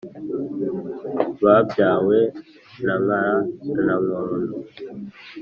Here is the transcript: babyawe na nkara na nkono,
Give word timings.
babyawe 1.43 2.17
na 2.83 2.95
nkara 3.01 3.35
na 3.85 3.95
nkono, 4.03 4.55